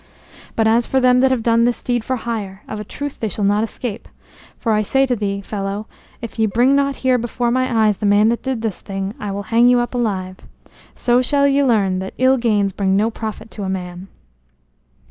But 0.55 0.67
as 0.67 0.87
for 0.87 0.99
them 0.99 1.19
that 1.19 1.29
have 1.29 1.43
done 1.43 1.63
this 1.63 1.83
deed 1.83 2.03
for 2.03 2.15
hire, 2.15 2.63
of 2.67 2.79
a 2.79 2.83
truth 2.83 3.19
they 3.19 3.29
shall 3.29 3.45
not 3.45 3.63
escape, 3.63 4.07
for 4.57 4.71
I 4.71 4.81
say 4.81 5.05
to 5.05 5.15
thee, 5.15 5.41
fellow, 5.41 5.85
if 6.23 6.39
ye 6.39 6.47
bring 6.47 6.75
not 6.75 6.95
here 7.05 7.19
before 7.19 7.51
my 7.51 7.85
eyes 7.85 7.97
the 7.97 8.07
man 8.07 8.29
that 8.29 8.41
did 8.41 8.63
this 8.63 8.81
thing, 8.81 9.13
I 9.19 9.29
will 9.29 9.43
hang 9.53 9.67
you 9.67 9.79
up 9.79 9.93
alive. 9.93 10.37
So 10.95 11.21
shall 11.21 11.47
ye 11.47 11.63
learn 11.63 11.99
that 11.99 12.15
ill 12.17 12.37
gains 12.37 12.73
bring 12.73 12.95
no 12.97 13.11
profit 13.11 13.51
to 13.51 13.63
a 13.63 13.69
man." 13.69 14.07